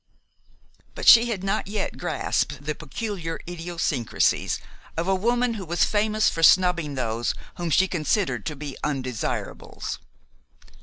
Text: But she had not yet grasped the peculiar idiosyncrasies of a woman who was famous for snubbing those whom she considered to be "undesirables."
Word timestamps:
But 0.95 1.07
she 1.07 1.29
had 1.29 1.43
not 1.43 1.67
yet 1.67 1.99
grasped 1.99 2.65
the 2.65 2.73
peculiar 2.73 3.39
idiosyncrasies 3.47 4.59
of 4.97 5.07
a 5.07 5.13
woman 5.13 5.53
who 5.53 5.65
was 5.65 5.83
famous 5.83 6.27
for 6.27 6.41
snubbing 6.41 6.95
those 6.95 7.35
whom 7.57 7.69
she 7.69 7.87
considered 7.87 8.43
to 8.47 8.55
be 8.55 8.75
"undesirables." 8.83 9.99